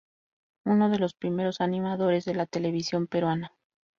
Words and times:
Uno 0.65 0.89
de 0.89 0.97
los 0.97 1.13
primeros 1.13 1.61
animadores 1.61 2.25
de 2.25 2.33
la 2.33 2.47
televisión 2.47 3.05
peruana. 3.05 3.53